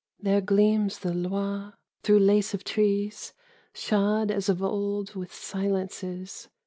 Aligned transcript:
There 0.19 0.41
gleams 0.41 0.97
the 0.97 1.13
Loire 1.13 1.77
through 2.01 2.21
lace 2.21 2.55
of 2.55 2.63
trees, 2.63 3.33
Shod 3.71 4.31
as 4.31 4.49
of 4.49 4.63
old 4.63 5.13
with 5.13 5.31
silences. 5.31 6.49